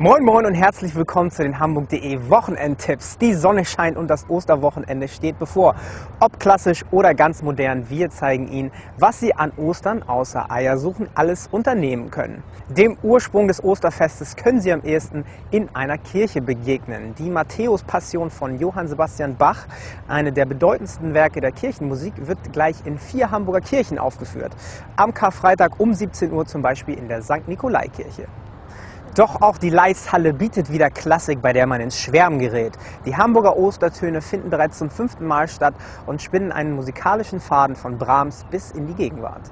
Moin 0.00 0.22
Moin 0.24 0.46
und 0.46 0.54
herzlich 0.54 0.94
willkommen 0.94 1.32
zu 1.32 1.42
den 1.42 1.58
Hamburg.de 1.58 2.30
Wochenendtipps. 2.30 3.18
Die 3.18 3.34
Sonne 3.34 3.64
scheint 3.64 3.96
und 3.96 4.06
das 4.06 4.30
Osterwochenende 4.30 5.08
steht 5.08 5.40
bevor. 5.40 5.74
Ob 6.20 6.38
klassisch 6.38 6.84
oder 6.92 7.14
ganz 7.14 7.42
modern, 7.42 7.90
wir 7.90 8.08
zeigen 8.08 8.46
Ihnen, 8.46 8.70
was 8.96 9.18
Sie 9.18 9.34
an 9.34 9.50
Ostern 9.56 10.04
außer 10.04 10.52
Eiersuchen 10.52 11.08
alles 11.16 11.48
unternehmen 11.48 12.12
können. 12.12 12.44
Dem 12.68 12.96
Ursprung 13.02 13.48
des 13.48 13.64
Osterfestes 13.64 14.36
können 14.36 14.60
Sie 14.60 14.72
am 14.72 14.82
ehesten 14.82 15.24
in 15.50 15.68
einer 15.74 15.98
Kirche 15.98 16.42
begegnen. 16.42 17.16
Die 17.18 17.28
Matthäus-Passion 17.28 18.30
von 18.30 18.56
Johann 18.60 18.86
Sebastian 18.86 19.36
Bach, 19.36 19.66
eine 20.06 20.30
der 20.30 20.46
bedeutendsten 20.46 21.12
Werke 21.12 21.40
der 21.40 21.50
Kirchenmusik, 21.50 22.28
wird 22.28 22.52
gleich 22.52 22.76
in 22.84 22.98
vier 23.00 23.32
Hamburger 23.32 23.62
Kirchen 23.62 23.98
aufgeführt. 23.98 24.52
Am 24.94 25.12
Karfreitag 25.12 25.80
um 25.80 25.92
17 25.92 26.32
Uhr 26.32 26.46
zum 26.46 26.62
Beispiel 26.62 26.96
in 26.96 27.08
der 27.08 27.20
St. 27.20 27.48
Nikolai-Kirche. 27.48 28.28
Doch 29.18 29.42
auch 29.42 29.58
die 29.58 29.70
Leishalle 29.70 30.32
bietet 30.32 30.72
wieder 30.72 30.90
Klassik, 30.90 31.42
bei 31.42 31.52
der 31.52 31.66
man 31.66 31.80
ins 31.80 31.98
Schwärmen 31.98 32.38
gerät. 32.38 32.74
Die 33.04 33.16
Hamburger 33.16 33.56
Ostertöne 33.56 34.22
finden 34.22 34.48
bereits 34.48 34.78
zum 34.78 34.90
fünften 34.90 35.26
Mal 35.26 35.48
statt 35.48 35.74
und 36.06 36.22
spinnen 36.22 36.52
einen 36.52 36.76
musikalischen 36.76 37.40
Faden 37.40 37.74
von 37.74 37.98
Brahms 37.98 38.44
bis 38.48 38.70
in 38.70 38.86
die 38.86 38.94
Gegenwart. 38.94 39.42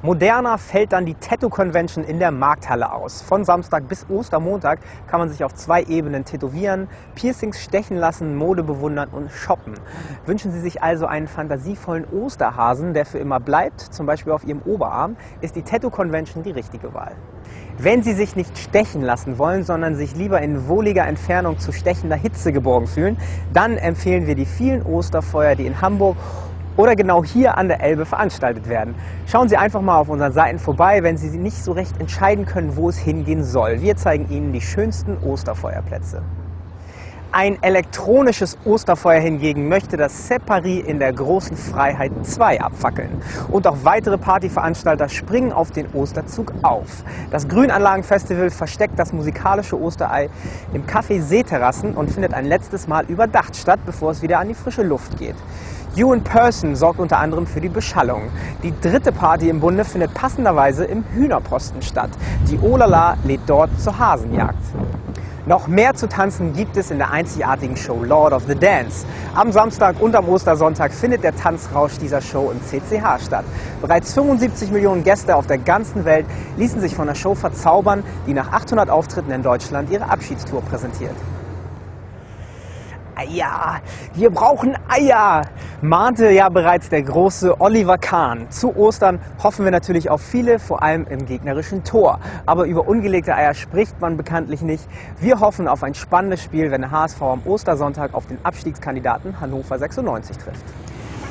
Moderner 0.00 0.58
fällt 0.58 0.92
dann 0.92 1.06
die 1.06 1.16
Tattoo 1.16 1.48
Convention 1.48 2.04
in 2.04 2.20
der 2.20 2.30
Markthalle 2.30 2.92
aus. 2.92 3.20
Von 3.20 3.44
Samstag 3.44 3.88
bis 3.88 4.06
Ostermontag 4.08 4.78
kann 5.08 5.18
man 5.18 5.28
sich 5.28 5.42
auf 5.42 5.52
zwei 5.54 5.82
Ebenen 5.82 6.24
tätowieren, 6.24 6.88
Piercings 7.16 7.60
stechen 7.60 7.96
lassen, 7.96 8.36
Mode 8.36 8.62
bewundern 8.62 9.08
und 9.08 9.28
shoppen. 9.32 9.74
Wünschen 10.24 10.52
Sie 10.52 10.60
sich 10.60 10.84
also 10.84 11.06
einen 11.06 11.26
fantasievollen 11.26 12.04
Osterhasen, 12.04 12.94
der 12.94 13.06
für 13.06 13.18
immer 13.18 13.40
bleibt, 13.40 13.80
zum 13.80 14.06
Beispiel 14.06 14.32
auf 14.32 14.44
Ihrem 14.44 14.62
Oberarm, 14.62 15.16
ist 15.40 15.56
die 15.56 15.62
Tattoo 15.62 15.90
Convention 15.90 16.44
die 16.44 16.52
richtige 16.52 16.94
Wahl. 16.94 17.16
Wenn 17.76 18.04
Sie 18.04 18.12
sich 18.12 18.36
nicht 18.36 18.56
stechen 18.56 19.02
lassen 19.02 19.36
wollen, 19.36 19.64
sondern 19.64 19.96
sich 19.96 20.14
lieber 20.14 20.40
in 20.40 20.68
wohliger 20.68 21.08
Entfernung 21.08 21.58
zu 21.58 21.72
stechender 21.72 22.16
Hitze 22.16 22.52
geborgen 22.52 22.86
fühlen, 22.86 23.16
dann 23.52 23.76
empfehlen 23.78 24.28
wir 24.28 24.36
die 24.36 24.46
vielen 24.46 24.82
Osterfeuer, 24.82 25.56
die 25.56 25.66
in 25.66 25.80
Hamburg 25.80 26.16
oder 26.78 26.94
genau 26.94 27.24
hier 27.24 27.58
an 27.58 27.68
der 27.68 27.82
Elbe 27.82 28.06
veranstaltet 28.06 28.68
werden. 28.68 28.94
Schauen 29.26 29.48
Sie 29.48 29.56
einfach 29.56 29.82
mal 29.82 29.98
auf 29.98 30.08
unseren 30.08 30.32
Seiten 30.32 30.58
vorbei, 30.58 31.02
wenn 31.02 31.18
Sie 31.18 31.36
nicht 31.36 31.56
so 31.56 31.72
recht 31.72 32.00
entscheiden 32.00 32.46
können, 32.46 32.76
wo 32.76 32.88
es 32.88 32.96
hingehen 32.96 33.44
soll. 33.44 33.82
Wir 33.82 33.96
zeigen 33.96 34.28
Ihnen 34.30 34.52
die 34.52 34.60
schönsten 34.60 35.18
Osterfeuerplätze. 35.18 36.22
Ein 37.30 37.62
elektronisches 37.62 38.56
Osterfeuer 38.64 39.20
hingegen 39.20 39.68
möchte 39.68 39.98
das 39.98 40.28
Separi 40.28 40.78
in 40.78 40.98
der 40.98 41.12
großen 41.12 41.58
Freiheit 41.58 42.10
2 42.22 42.62
abfackeln. 42.62 43.10
Und 43.50 43.66
auch 43.66 43.76
weitere 43.82 44.16
Partyveranstalter 44.16 45.10
springen 45.10 45.52
auf 45.52 45.70
den 45.70 45.86
Osterzug 45.92 46.54
auf. 46.62 47.04
Das 47.30 47.46
Grünanlagenfestival 47.46 48.48
versteckt 48.48 48.98
das 48.98 49.12
musikalische 49.12 49.78
Osterei 49.78 50.30
im 50.72 50.86
Café 50.86 51.20
Seeterrassen 51.20 51.92
und 51.94 52.10
findet 52.10 52.32
ein 52.32 52.46
letztes 52.46 52.88
Mal 52.88 53.04
überdacht 53.04 53.54
statt, 53.56 53.80
bevor 53.84 54.12
es 54.12 54.22
wieder 54.22 54.38
an 54.38 54.48
die 54.48 54.54
frische 54.54 54.82
Luft 54.82 55.18
geht. 55.18 55.36
You 55.94 56.14
in 56.14 56.24
Person 56.24 56.76
sorgt 56.76 56.98
unter 56.98 57.18
anderem 57.18 57.46
für 57.46 57.60
die 57.60 57.68
Beschallung. 57.68 58.30
Die 58.62 58.72
dritte 58.80 59.12
Party 59.12 59.50
im 59.50 59.60
Bunde 59.60 59.84
findet 59.84 60.14
passenderweise 60.14 60.86
im 60.86 61.04
Hühnerposten 61.12 61.82
statt. 61.82 62.10
Die 62.48 62.58
Olala 62.58 63.18
lädt 63.24 63.42
dort 63.46 63.78
zur 63.78 63.98
Hasenjagd. 63.98 64.56
Noch 65.48 65.66
mehr 65.66 65.94
zu 65.94 66.10
tanzen 66.10 66.52
gibt 66.52 66.76
es 66.76 66.90
in 66.90 66.98
der 66.98 67.10
einzigartigen 67.10 67.74
Show 67.74 68.04
Lord 68.04 68.34
of 68.34 68.42
the 68.46 68.54
Dance. 68.54 69.06
Am 69.34 69.50
Samstag 69.50 69.98
und 69.98 70.14
am 70.14 70.28
Ostersonntag 70.28 70.92
findet 70.92 71.24
der 71.24 71.34
Tanzrausch 71.34 71.96
dieser 71.96 72.20
Show 72.20 72.50
im 72.50 72.60
CCH 72.60 73.24
statt. 73.24 73.46
Bereits 73.80 74.12
75 74.12 74.70
Millionen 74.70 75.04
Gäste 75.04 75.34
auf 75.34 75.46
der 75.46 75.56
ganzen 75.56 76.04
Welt 76.04 76.26
ließen 76.56 76.82
sich 76.82 76.94
von 76.94 77.06
der 77.06 77.14
Show 77.14 77.34
verzaubern, 77.34 78.04
die 78.26 78.34
nach 78.34 78.52
800 78.52 78.90
Auftritten 78.90 79.30
in 79.30 79.42
Deutschland 79.42 79.88
ihre 79.88 80.10
Abschiedstour 80.10 80.60
präsentiert. 80.60 81.16
Eier, 83.18 83.80
wir 84.14 84.30
brauchen 84.30 84.76
Eier, 84.88 85.42
mahnte 85.80 86.30
ja 86.30 86.48
bereits 86.48 86.88
der 86.88 87.02
große 87.02 87.60
Oliver 87.60 87.98
Kahn. 87.98 88.48
Zu 88.50 88.76
Ostern 88.76 89.18
hoffen 89.42 89.64
wir 89.64 89.72
natürlich 89.72 90.08
auf 90.08 90.22
viele, 90.22 90.60
vor 90.60 90.84
allem 90.84 91.04
im 91.08 91.26
gegnerischen 91.26 91.82
Tor. 91.82 92.20
Aber 92.46 92.66
über 92.66 92.86
ungelegte 92.86 93.34
Eier 93.34 93.54
spricht 93.54 94.00
man 94.00 94.16
bekanntlich 94.16 94.62
nicht. 94.62 94.86
Wir 95.18 95.40
hoffen 95.40 95.66
auf 95.66 95.82
ein 95.82 95.94
spannendes 95.94 96.44
Spiel, 96.44 96.70
wenn 96.70 96.82
der 96.82 96.92
HSV 96.92 97.20
am 97.22 97.42
Ostersonntag 97.44 98.14
auf 98.14 98.26
den 98.26 98.38
Abstiegskandidaten 98.44 99.40
Hannover 99.40 99.76
96 99.76 100.36
trifft. 100.36 100.64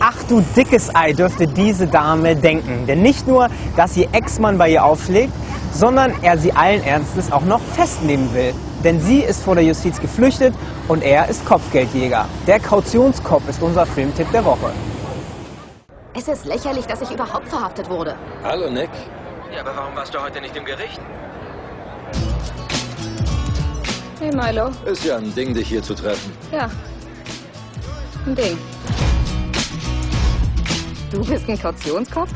Ach 0.00 0.20
du 0.24 0.42
dickes 0.56 0.92
Ei 0.92 1.12
dürfte 1.12 1.46
diese 1.46 1.86
Dame 1.86 2.34
denken. 2.34 2.86
Denn 2.86 3.00
nicht 3.00 3.28
nur, 3.28 3.48
dass 3.76 3.96
ihr 3.96 4.08
Ex-Mann 4.12 4.58
bei 4.58 4.70
ihr 4.70 4.84
aufschlägt, 4.84 5.32
sondern 5.72 6.12
er 6.22 6.36
sie 6.36 6.52
allen 6.52 6.82
Ernstes 6.82 7.30
auch 7.30 7.44
noch 7.44 7.60
festnehmen 7.60 8.34
will. 8.34 8.52
Denn 8.84 9.00
sie 9.00 9.20
ist 9.20 9.42
vor 9.42 9.54
der 9.54 9.64
Justiz 9.64 10.00
geflüchtet 10.00 10.54
und 10.88 11.02
er 11.02 11.28
ist 11.28 11.44
Kopfgeldjäger. 11.44 12.26
Der 12.46 12.60
Kautionskopf 12.60 13.48
ist 13.48 13.62
unser 13.62 13.86
Filmtipp 13.86 14.30
der 14.32 14.44
Woche. 14.44 14.70
Es 16.14 16.28
ist 16.28 16.46
lächerlich, 16.46 16.86
dass 16.86 17.02
ich 17.02 17.10
überhaupt 17.10 17.48
verhaftet 17.48 17.88
wurde. 17.90 18.16
Hallo, 18.42 18.70
Nick. 18.70 18.90
Ja, 19.54 19.60
aber 19.60 19.76
warum 19.76 19.94
warst 19.96 20.14
du 20.14 20.20
heute 20.20 20.40
nicht 20.40 20.56
im 20.56 20.64
Gericht? 20.64 21.00
Hey 24.18 24.34
Milo. 24.34 24.70
Ist 24.86 25.04
ja 25.04 25.18
ein 25.18 25.34
Ding, 25.34 25.52
dich 25.52 25.68
hier 25.68 25.82
zu 25.82 25.94
treffen. 25.94 26.32
Ja. 26.50 26.70
Ein 28.24 28.34
Ding. 28.34 28.58
Du 31.12 31.24
bist 31.24 31.48
ein 31.48 31.58
Kautionskopf? 31.58 32.30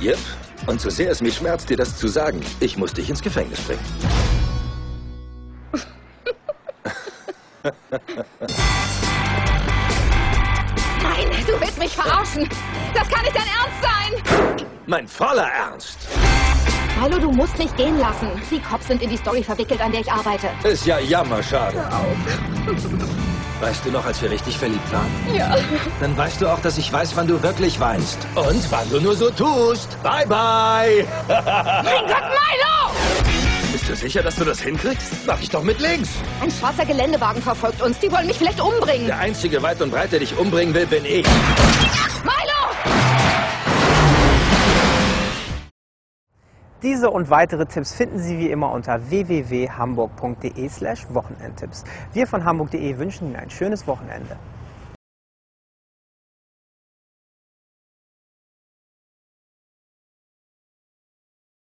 Yep. 0.00 0.18
Und 0.66 0.80
so 0.80 0.90
sehr 0.90 1.10
es 1.10 1.20
mich 1.20 1.34
schmerzt, 1.34 1.68
dir 1.68 1.76
das 1.76 1.96
zu 1.96 2.08
sagen, 2.08 2.40
ich 2.60 2.78
muss 2.78 2.92
dich 2.92 3.10
ins 3.10 3.20
Gefängnis 3.20 3.60
bringen. 3.60 3.80
Nein, 7.64 7.72
du 11.46 11.60
willst 11.60 11.78
mich 11.78 11.94
verarschen. 11.94 12.48
Das 12.94 13.08
kann 13.08 13.22
nicht 13.22 13.34
dein 13.34 13.46
Ernst 13.46 13.82
sein. 13.82 14.12
Mein 14.86 15.08
voller 15.08 15.48
Ernst. 15.50 15.98
Milo, 17.00 17.18
du 17.18 17.32
musst 17.32 17.58
mich 17.58 17.74
gehen 17.74 17.98
lassen. 17.98 18.28
Die 18.50 18.60
Cops 18.60 18.88
sind 18.88 19.00
in 19.02 19.08
die 19.08 19.16
Story 19.16 19.42
verwickelt, 19.42 19.80
an 19.80 19.92
der 19.92 20.02
ich 20.02 20.12
arbeite. 20.12 20.48
Ist 20.62 20.84
ja 20.86 20.98
jammerschade. 20.98 21.82
Weißt 23.60 23.86
du 23.86 23.90
noch, 23.90 24.04
als 24.04 24.20
wir 24.20 24.30
richtig 24.30 24.58
verliebt 24.58 24.92
waren? 24.92 25.10
Ja. 25.34 25.56
Dann 26.00 26.14
weißt 26.16 26.42
du 26.42 26.48
auch, 26.48 26.60
dass 26.60 26.76
ich 26.76 26.92
weiß, 26.92 27.16
wann 27.16 27.26
du 27.26 27.42
wirklich 27.42 27.80
weinst. 27.80 28.26
Und 28.34 28.70
wann 28.70 28.90
du 28.90 29.00
nur 29.00 29.16
so 29.16 29.30
tust. 29.30 29.96
Bye, 30.02 30.26
bye. 30.26 31.06
Mein 31.28 32.06
Gott, 32.06 32.28
Milo! 32.28 33.03
Bist 33.86 34.00
du 34.00 34.06
sicher, 34.06 34.22
dass 34.22 34.36
du 34.36 34.46
das 34.46 34.62
hinkriegst? 34.62 35.26
Mach 35.26 35.38
ich 35.42 35.50
doch 35.50 35.62
mit 35.62 35.78
links. 35.78 36.08
Ein 36.40 36.50
schwarzer 36.50 36.86
Geländewagen 36.86 37.42
verfolgt 37.42 37.82
uns. 37.82 37.98
Die 37.98 38.10
wollen 38.10 38.26
mich 38.26 38.38
vielleicht 38.38 38.58
umbringen. 38.58 39.08
Der 39.08 39.18
einzige 39.18 39.62
weit 39.62 39.78
und 39.82 39.90
breit, 39.90 40.10
der 40.10 40.20
dich 40.20 40.34
umbringen 40.38 40.74
will, 40.74 40.86
bin 40.86 41.04
ich. 41.04 41.26
Milo! 42.24 42.64
Diese 46.82 47.10
und 47.10 47.28
weitere 47.28 47.66
Tipps 47.66 47.92
finden 47.92 48.20
Sie 48.20 48.38
wie 48.38 48.48
immer 48.48 48.72
unter 48.72 49.10
www.hamburg.de 49.10 50.66
slash 50.70 51.04
Wochenendtipps. 51.10 51.84
Wir 52.14 52.26
von 52.26 52.42
hamburg.de 52.42 52.96
wünschen 52.96 53.26
Ihnen 53.26 53.36
ein 53.36 53.50
schönes 53.50 53.86
Wochenende. 53.86 54.38